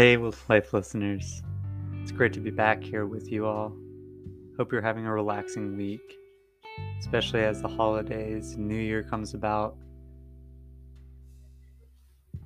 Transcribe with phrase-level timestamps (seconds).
[0.00, 1.42] Hey, life listeners.
[2.00, 3.76] It's great to be back here with you all.
[4.56, 6.16] Hope you're having a relaxing week,
[6.98, 9.76] especially as the holidays and New Year comes about.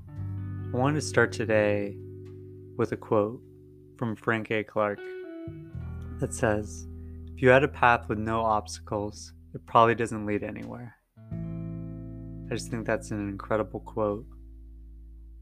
[0.08, 1.96] I wanted to start today
[2.76, 3.40] with a quote
[3.98, 4.64] from Frank A.
[4.64, 4.98] Clark
[6.18, 6.88] that says,
[7.36, 10.96] If you had a path with no obstacles, it probably doesn't lead anywhere.
[11.30, 14.26] I just think that's an incredible quote.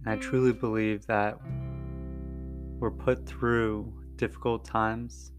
[0.05, 1.39] And I truly believe that
[2.83, 5.31] we're put through difficult times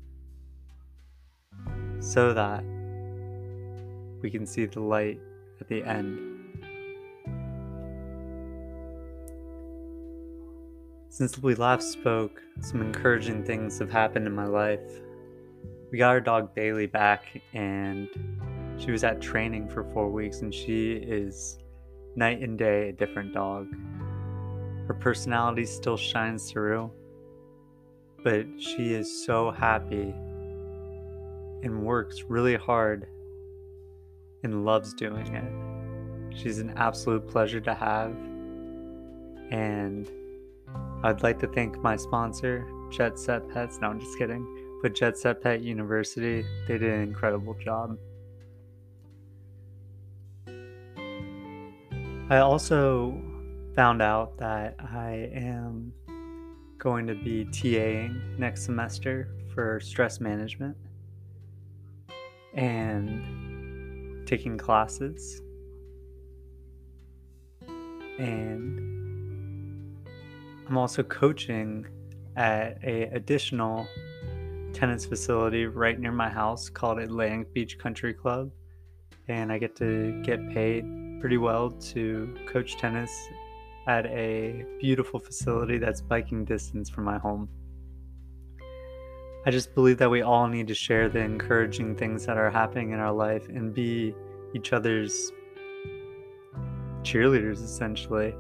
[2.00, 2.64] so that
[4.22, 5.20] we can see the light
[5.60, 6.40] at the end.
[11.10, 15.02] Since we last spoke, some encouraging things have happened in my life.
[15.92, 18.08] We got our dog Bailey back, and
[18.78, 21.60] she was at training for four weeks, and she is
[22.16, 23.68] night and day a different dog.
[24.88, 26.90] Her personality still shines through,
[28.24, 30.14] but she is so happy
[31.64, 33.08] and works really hard
[34.44, 36.38] and loves doing it.
[36.38, 38.16] She's an absolute pleasure to have.
[39.52, 40.10] And
[41.04, 43.80] I'd like to thank my sponsor, Jet Set Pets.
[43.82, 44.46] No, I'm just kidding.
[44.82, 47.98] But Jet Set Pet University, they did an incredible job.
[52.30, 53.22] I also
[53.76, 55.94] found out that I am
[56.78, 60.76] going to be TAing next semester for stress management
[62.54, 65.42] and taking classes.
[68.20, 68.94] And
[70.68, 71.86] I'm also coaching
[72.36, 73.88] at a additional
[74.74, 78.52] tennis facility right near my house called Atlantic Beach Country Club.
[79.28, 80.84] And I get to get paid
[81.22, 83.12] pretty well to coach tennis
[83.88, 87.50] at a beautiful facility that's biking distance from my home.
[89.46, 92.92] I just believe that we all need to share the encouraging things that are happening
[92.92, 94.16] in our life and be
[94.56, 95.32] each other's
[97.02, 98.34] cheerleaders essentially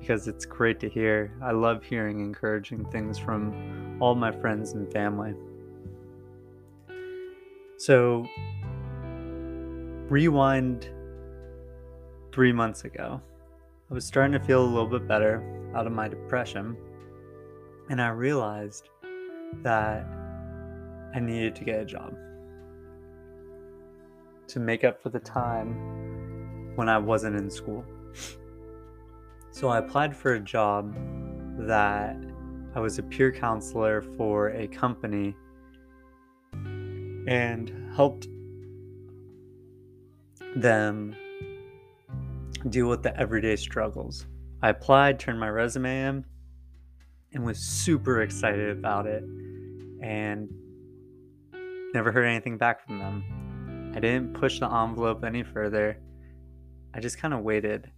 [0.00, 1.32] because it's great to hear.
[1.42, 5.34] I love hearing encouraging things from all my friends and family.
[7.78, 8.26] So,
[10.10, 10.90] rewind
[12.32, 13.22] three months ago.
[13.90, 15.42] I was starting to feel a little bit better
[15.74, 16.74] out of my depression,
[17.90, 18.88] and I realized
[19.62, 20.06] that
[21.14, 22.16] I needed to get a job
[24.46, 27.84] to make up for the time when I wasn't in school.
[29.50, 30.96] So I applied for a job
[31.58, 32.16] that
[32.74, 35.36] I was a peer counselor for a company
[36.54, 38.28] and helped
[40.56, 41.14] them
[42.70, 44.26] deal with the everyday struggles.
[44.62, 46.24] I applied, turned my resume in,
[47.32, 49.24] and was super excited about it.
[50.02, 50.48] And
[51.92, 53.92] never heard anything back from them.
[53.94, 55.98] I didn't push the envelope any further.
[56.94, 57.90] I just kind of waited.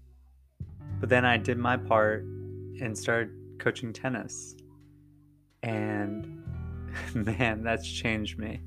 [1.01, 4.57] But then I did my part and started coaching tennis.
[5.63, 6.43] And
[7.15, 8.61] man, that's changed me.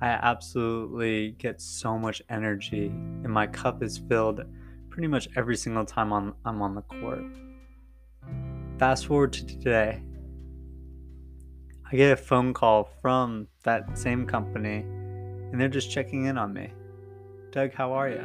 [0.00, 4.40] I absolutely get so much energy, and my cup is filled
[4.94, 7.24] pretty much every single time on, I'm on the court.
[8.78, 10.00] Fast forward to today.
[11.90, 14.84] I get a phone call from that same company,
[15.50, 16.70] and they're just checking in on me.
[17.50, 18.22] Doug, how are you?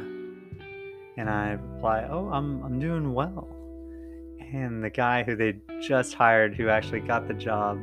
[1.16, 3.48] And I reply, Oh, I'm, I'm doing well.
[4.38, 7.80] And the guy who they just hired, who actually got the job,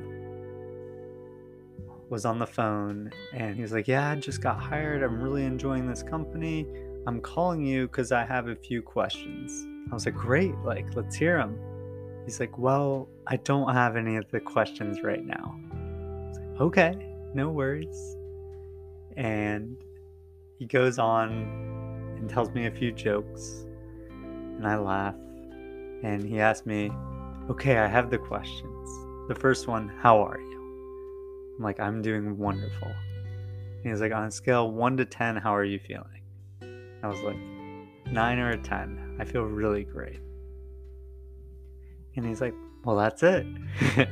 [2.09, 5.04] was on the phone and he was like, Yeah, I just got hired.
[5.04, 6.66] I'm really enjoying this company.
[7.07, 9.66] I'm calling you because I have a few questions.
[9.90, 11.57] I was like, Great, like, let's hear them.
[12.25, 15.57] He's like, Well, I don't have any of the questions right now.
[16.34, 18.18] Like, okay, no worries.
[19.16, 19.78] And
[20.59, 21.31] he goes on
[22.18, 23.65] and tells me a few jokes,
[24.09, 25.15] and I laugh.
[26.04, 26.92] And he asks me,
[27.50, 28.89] Okay, I have the questions.
[29.30, 31.56] The first one, How are you?
[31.57, 32.92] I'm like, I'm doing wonderful.
[33.83, 36.17] And he's like, On a scale 1 to 10, how are you feeling?
[37.03, 37.38] I was like,
[38.11, 39.17] nine or a 10.
[39.19, 40.19] I feel really great.
[42.15, 43.45] And he's like, well, that's it.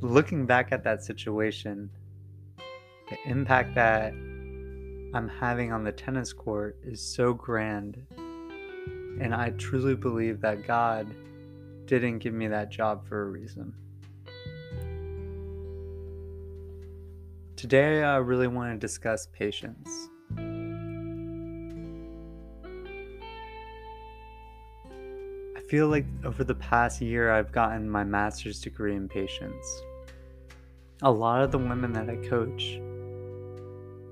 [0.00, 1.90] Looking back at that situation,
[3.08, 4.12] the impact that
[5.14, 8.02] I'm having on the tennis court is so grand.
[9.20, 11.06] And I truly believe that God
[11.86, 13.74] didn't give me that job for a reason.
[17.56, 20.01] Today, I really want to discuss patience.
[25.72, 29.82] Feel like over the past year, I've gotten my master's degree in patience.
[31.00, 32.78] A lot of the women that I coach,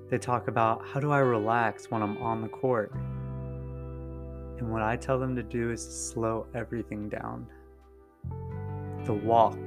[0.08, 2.94] they talk about how do I relax when I'm on the court?
[4.56, 7.46] And what I tell them to do is to slow everything down.
[9.04, 9.60] The walk,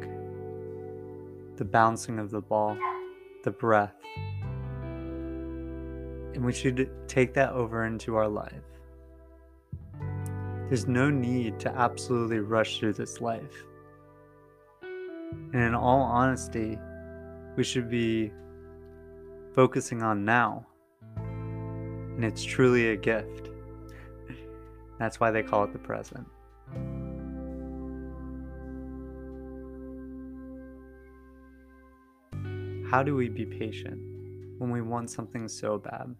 [1.58, 2.76] the bouncing of the ball,
[3.44, 3.94] the breath.
[6.34, 8.73] And we should take that over into our life.
[10.74, 13.64] There's no need to absolutely rush through this life.
[14.82, 16.80] And in all honesty,
[17.56, 18.32] we should be
[19.54, 20.66] focusing on now.
[21.16, 23.52] And it's truly a gift.
[24.98, 26.26] That's why they call it the present.
[32.90, 34.02] How do we be patient
[34.58, 36.16] when we want something so bad?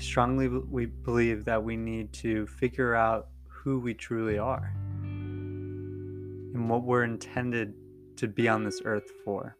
[0.00, 6.70] I strongly we believe that we need to figure out who we truly are and
[6.70, 7.74] what we're intended
[8.16, 9.58] to be on this earth for.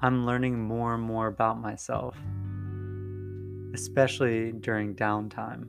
[0.00, 2.16] I'm learning more and more about myself,
[3.72, 5.68] especially during downtime.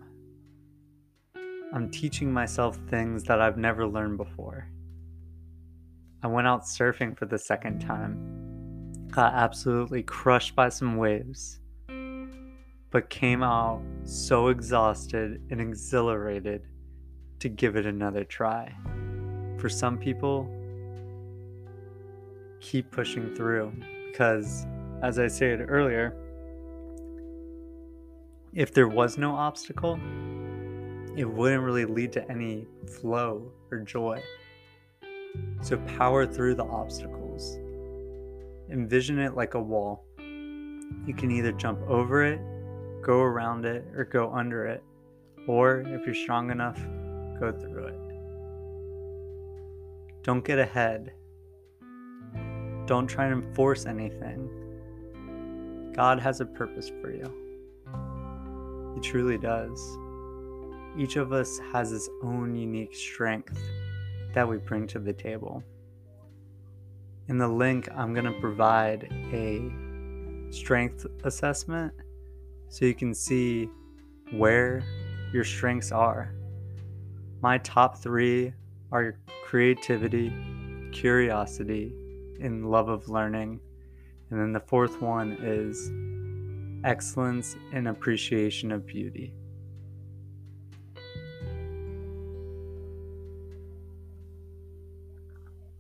[1.76, 4.68] I'm teaching myself things that I've never learned before.
[6.24, 8.41] I went out surfing for the second time,
[9.12, 11.60] got absolutely crushed by some waves,
[12.90, 16.64] but came out so exhausted and exhilarated
[17.40, 18.74] to give it another try.
[19.58, 20.50] For some people,
[22.62, 23.74] keep pushing through
[24.12, 24.66] because,
[25.04, 26.16] as I said earlier,
[28.54, 30.00] if there was no obstacle,
[31.16, 32.68] it wouldn't really lead to any
[33.00, 34.22] flow or joy.
[35.62, 37.31] So power through the obstacles.
[38.72, 40.06] Envision it like a wall.
[40.18, 42.40] You can either jump over it,
[43.02, 44.84] go around it, or go under it.
[45.48, 46.80] Or if you're strong enough,
[47.40, 48.00] go through it.
[50.24, 51.12] Don't get ahead.
[52.86, 54.50] Don't try and force anything.
[55.96, 57.32] God has a purpose for you.
[58.96, 59.80] He truly does
[60.98, 63.58] each of us has his own unique strength
[64.34, 65.64] that we bring to the table.
[67.28, 69.72] In the link, I'm going to provide a
[70.52, 71.94] strength assessment
[72.70, 73.70] so you can see
[74.32, 74.84] where
[75.34, 76.34] your strengths are.
[77.42, 78.54] My top three
[78.92, 80.34] are creativity,
[80.92, 81.94] curiosity,
[82.42, 83.60] and love of learning.
[84.30, 85.92] And then the fourth one is
[86.84, 89.34] excellence and appreciation of beauty.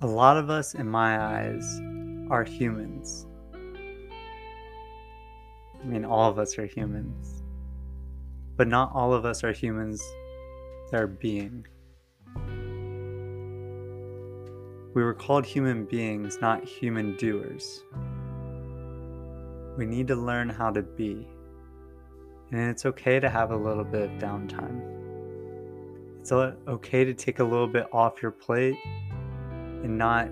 [0.04, 1.80] A lot of us, in my eyes,
[2.32, 3.28] are humans.
[5.80, 7.44] I mean, all of us are humans.
[8.58, 10.02] But not all of us are humans
[10.90, 11.68] that are being.
[14.96, 17.84] We were called human beings, not human doers.
[19.78, 21.28] We need to learn how to be.
[22.52, 24.82] And it's okay to have a little bit of downtime.
[26.22, 28.78] It's okay to take a little bit off your plate
[29.84, 30.30] and not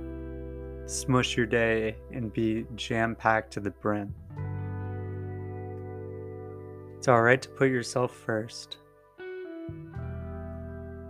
[0.85, 4.13] smush your day and be jam packed to the brim.
[6.97, 8.77] It's alright to put yourself first.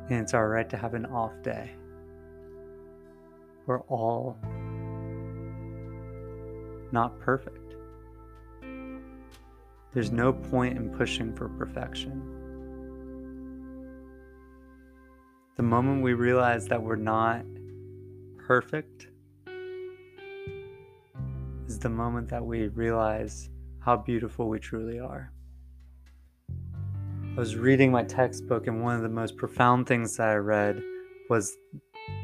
[0.10, 1.72] And it's alright to have an off day.
[3.66, 4.38] We're all
[6.92, 7.76] not perfect.
[9.94, 12.22] There's no point in pushing for perfection.
[15.58, 17.44] The moment we realize that we're not
[18.50, 19.10] perfect
[21.68, 25.32] is the moment that we realize how beautiful we truly are.
[26.50, 30.82] I was reading my textbook, and one of the most profound things that I read
[31.30, 31.56] was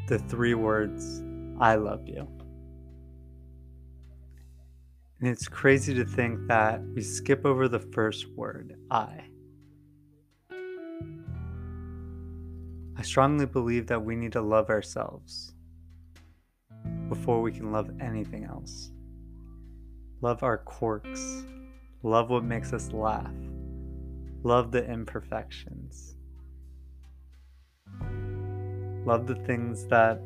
[0.08, 1.22] the three words,
[1.60, 2.26] I love you.
[5.20, 9.20] And it's crazy to think that we skip over the first word, I.
[12.96, 15.52] I strongly believe that we need to love ourselves
[17.26, 18.92] before we can love anything else.
[20.20, 21.42] Love our quirks.
[22.04, 23.34] Love what makes us laugh.
[24.44, 26.14] Love the imperfections.
[29.04, 30.20] Love the things that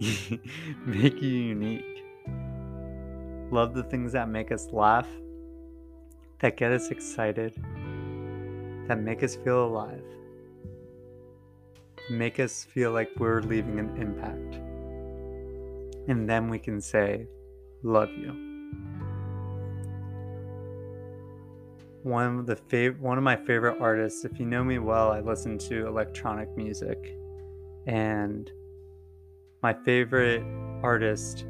[0.86, 2.02] make you unique.
[3.50, 5.08] Love the things that make us laugh,
[6.38, 7.52] that get us excited,
[8.88, 10.06] that make us feel alive,
[12.10, 14.58] make us feel like we're leaving an impact
[16.08, 17.26] and then we can say,
[17.82, 18.52] Love you.
[22.02, 24.24] one of the fav- one of my favorite artists.
[24.24, 27.16] If you know me well, I listen to electronic music,
[27.86, 28.50] and
[29.62, 30.42] my favorite
[30.82, 31.46] artist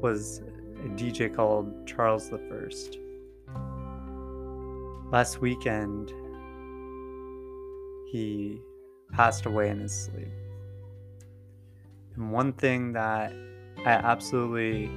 [0.00, 0.42] was
[0.84, 2.98] a DJ called Charles the First.
[5.10, 6.12] Last weekend,
[8.10, 8.60] he
[9.12, 10.28] passed away in his sleep.
[12.14, 13.32] And one thing that
[13.78, 14.90] I absolutely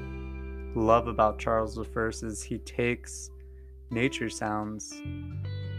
[0.76, 3.32] love about Charles I is he takes
[3.90, 4.92] nature sounds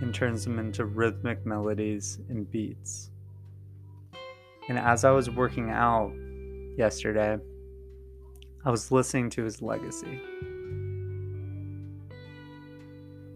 [0.00, 3.10] and turns them into rhythmic melodies and beats.
[4.68, 6.12] And as I was working out
[6.76, 7.38] yesterday,
[8.64, 10.20] I was listening to his legacy.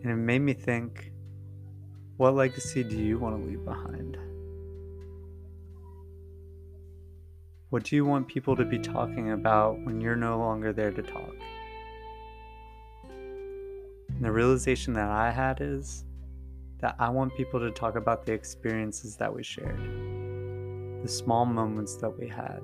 [0.03, 1.13] And it made me think
[2.17, 4.19] what legacy do you want to leave behind?
[7.71, 11.03] What do you want people to be talking about when you're no longer there to
[11.03, 11.37] talk?
[13.09, 16.05] And the realization that I had is
[16.81, 19.79] that I want people to talk about the experiences that we shared,
[21.01, 22.61] the small moments that we had,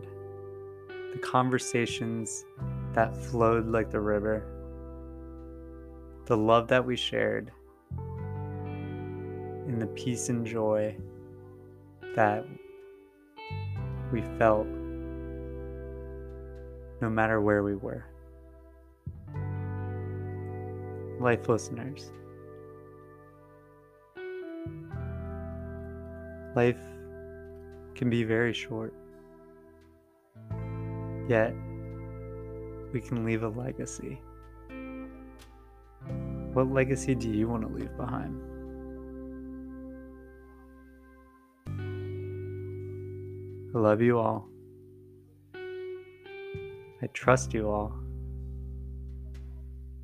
[1.13, 2.45] the conversations
[2.93, 4.45] that flowed like the river,
[6.25, 7.53] the love that we shared,
[9.69, 10.97] and the peace and joy
[12.17, 12.45] that
[14.11, 14.67] we felt
[17.01, 18.07] no matter where we were.
[21.21, 22.13] life listeners.
[26.55, 26.79] Life
[27.95, 28.95] can be very short,
[31.29, 31.55] yet
[32.93, 34.21] we can leave a legacy.
[36.53, 38.41] What legacy do you want to leave behind?
[43.75, 44.49] I love you all.
[47.03, 47.93] I trust you all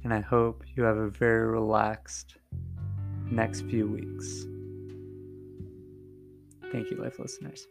[0.05, 2.37] and I hope you have a very relaxed
[3.31, 4.45] next few weeks.
[6.73, 7.67] Thank you, life listeners.